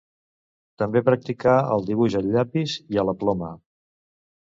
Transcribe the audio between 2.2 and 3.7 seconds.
al llapis i a la ploma.